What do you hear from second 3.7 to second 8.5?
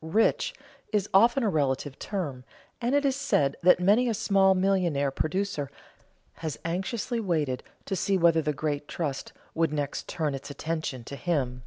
many a small millionaire producer has anxiously waited to see whether